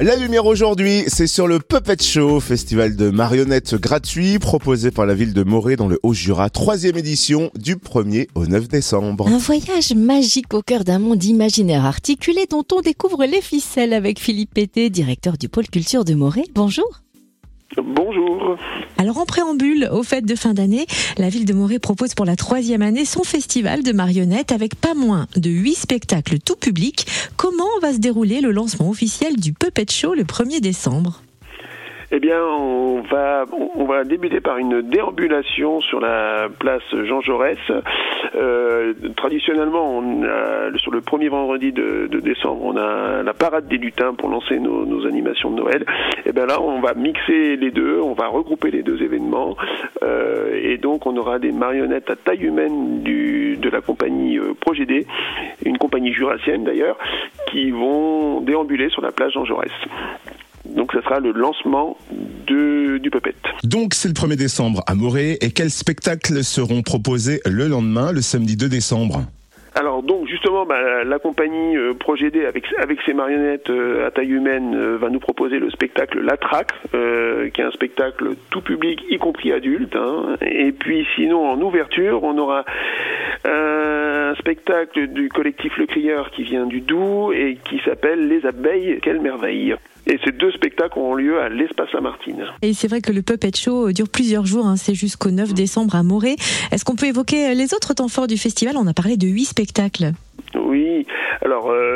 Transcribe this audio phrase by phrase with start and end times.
[0.00, 5.14] La lumière aujourd'hui, c'est sur le Puppet Show, festival de marionnettes gratuit proposé par la
[5.14, 9.26] ville de Morée dans le Haut-Jura, troisième édition du 1er au 9 décembre.
[9.26, 14.20] Un voyage magique au cœur d'un monde imaginaire articulé dont on découvre les ficelles avec
[14.20, 16.44] Philippe Pété, directeur du pôle culture de Morée.
[16.54, 17.02] Bonjour.
[17.76, 18.56] Bonjour.
[18.96, 20.86] Alors en préambule, aux fêtes de fin d'année,
[21.18, 24.94] la ville de Morée propose pour la troisième année son festival de marionnettes avec pas
[24.94, 27.04] moins de huit spectacles tout public.
[27.36, 31.20] Comment va se dérouler le lancement officiel du Puppet Show le 1er décembre?
[32.10, 37.58] Eh bien, on va on va débuter par une déambulation sur la place Jean Jaurès.
[38.34, 38.67] Euh,
[39.16, 44.14] traditionnellement, on a, sur le premier vendredi de, décembre, on a la parade des lutins
[44.14, 45.84] pour lancer nos, animations de Noël.
[46.18, 49.56] Et eh bien là, on va mixer les deux, on va regrouper les deux événements,
[50.02, 55.06] euh, et donc on aura des marionnettes à taille humaine de la compagnie euh, Progédé,
[55.64, 56.98] une compagnie jurassienne d'ailleurs,
[57.50, 59.70] qui vont déambuler sur la place Jean Jaurès.
[60.64, 61.96] Donc ce sera le lancement
[62.46, 63.10] de, du.
[63.64, 65.38] Donc c'est le 1er décembre à Morée.
[65.40, 69.24] Et quels spectacles seront proposés le lendemain, le samedi 2 décembre?
[69.78, 74.32] Alors donc justement, bah, la compagnie euh, Progédé avec avec ses marionnettes euh, à taille
[74.32, 78.60] humaine euh, va nous proposer le spectacle La Traque, euh, qui est un spectacle tout
[78.60, 79.94] public, y compris adulte.
[79.94, 80.36] Hein.
[80.40, 82.64] Et puis sinon en ouverture, on aura
[83.44, 83.77] un
[84.38, 89.20] spectacle du collectif Le Crieur qui vient du Doubs et qui s'appelle Les Abeilles, quelle
[89.20, 89.74] merveille.
[90.06, 92.46] Et ces deux spectacles ont lieu à l'Espace Lamartine.
[92.62, 95.96] Et c'est vrai que le Puppet Show dure plusieurs jours, hein, c'est jusqu'au 9 décembre
[95.96, 96.36] à Morée.
[96.72, 98.76] Est-ce qu'on peut évoquer les autres temps forts du festival?
[98.78, 100.12] On a parlé de huit spectacles.
[100.54, 101.06] Oui,
[101.44, 101.87] alors euh,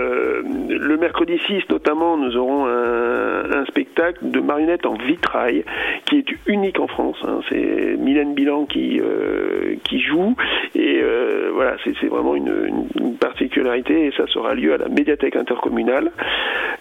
[0.82, 5.64] le mercredi 6 notamment, nous aurons un, spectacle de marionnettes en vitrail
[6.06, 7.16] qui est unique en France.
[7.24, 7.40] Hein.
[7.48, 10.34] C'est Mylène Bilan qui euh, qui joue
[10.74, 15.36] et euh, voilà, c'est vraiment une, une, particularité et ça sera lieu à la médiathèque
[15.36, 16.10] intercommunale.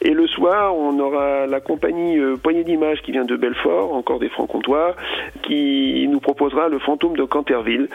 [0.01, 4.19] Et le soir, on aura la compagnie euh, Poignée d'Images qui vient de Belfort, encore
[4.19, 4.95] des francs-comtois,
[5.43, 7.89] qui nous proposera le fantôme de Canterville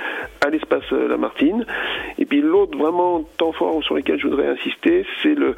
[0.44, 1.66] à l'espace Lamartine.
[2.26, 5.54] Et puis l'autre vraiment temps fort sur lequel je voudrais insister, c'est le,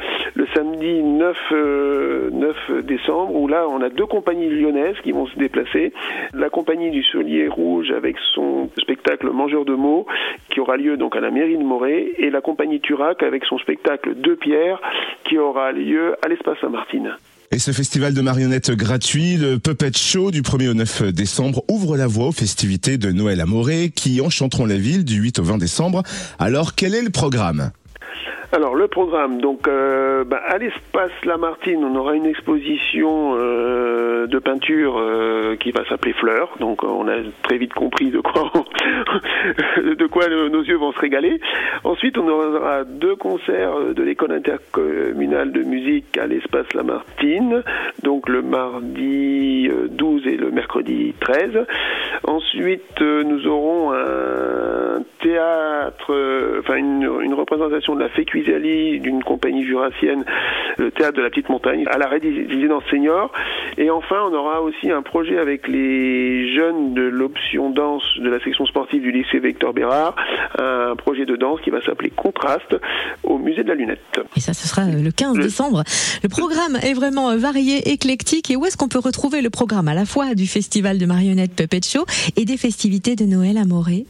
[0.53, 5.39] samedi 9, euh, 9 décembre, où là on a deux compagnies lyonnaises qui vont se
[5.39, 5.95] déplacer.
[6.35, 10.05] La compagnie du Solier Rouge avec son spectacle Mangeur de mots,
[10.51, 13.57] qui aura lieu donc à la mairie de Morée, et la compagnie Turac avec son
[13.57, 14.83] spectacle Deux Pierres,
[15.25, 17.17] qui aura lieu à l'espace Saint-Martin.
[17.51, 21.97] Et ce festival de marionnettes gratuit, le Puppet Show du 1er au 9 décembre, ouvre
[21.97, 25.45] la voie aux festivités de Noël à Morée qui enchanteront la ville du 8 au
[25.45, 26.03] 20 décembre.
[26.39, 27.71] Alors quel est le programme?
[28.51, 34.39] Alors le programme, donc euh, bah, à l'espace Lamartine, on aura une exposition euh, de
[34.39, 36.57] peinture euh, qui va s'appeler Fleurs.
[36.59, 38.51] Donc on a très vite compris de quoi
[39.77, 41.41] de quoi nos yeux vont se régaler.
[41.85, 47.63] Ensuite, on aura deux concerts de l'école intercommunale de musique à l'espace Lamartine,
[48.03, 51.67] donc le mardi 12 et le mercredi 13.
[52.25, 54.68] Ensuite, nous aurons un
[55.21, 60.25] théâtre, enfin une, une représentation de la fécundation d'une compagnie jurassienne,
[60.77, 63.33] le théâtre de la Petite Montagne, à la résidence senior.
[63.77, 68.39] Et enfin, on aura aussi un projet avec les jeunes de l'option danse de la
[68.41, 70.15] section sportive du lycée Victor Bérard,
[70.59, 72.77] un projet de danse qui va s'appeler Contraste
[73.23, 74.21] au musée de la lunette.
[74.37, 75.83] Et ça, ce sera le 15 décembre.
[76.23, 78.51] Le programme est vraiment varié, éclectique.
[78.51, 81.55] Et où est-ce qu'on peut retrouver le programme à la fois du festival de marionnettes
[81.55, 82.05] Puppet Show
[82.37, 84.05] et des festivités de Noël à Morée?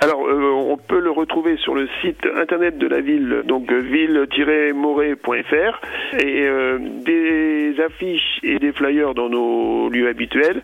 [0.00, 5.80] Alors, euh, on peut le retrouver sur le site internet de la ville, donc ville-morée.fr,
[6.20, 10.62] et euh, des affiches et des flyers dans nos lieux habituels,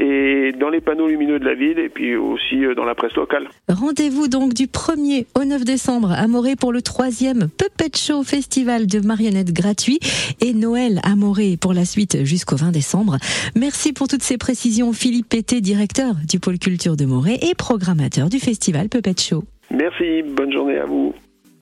[0.00, 3.14] et dans les panneaux lumineux de la ville, et puis aussi euh, dans la presse
[3.14, 3.48] locale.
[3.68, 8.86] Rendez-vous donc du 1er au 9 décembre à Morée pour le troisième Puppet Show Festival
[8.86, 10.00] de marionnettes gratuit,
[10.40, 13.18] et Noël à Morée pour la suite jusqu'au 20 décembre.
[13.54, 18.30] Merci pour toutes ces précisions, Philippe Pété, directeur du pôle culture de Morée et programmateur
[18.30, 19.44] du festival Puppet Show.
[19.70, 21.14] Merci, bonne journée à vous.